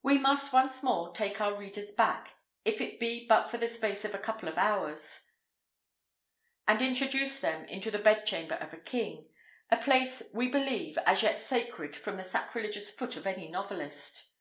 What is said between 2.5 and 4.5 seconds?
if it be but for the space of a couple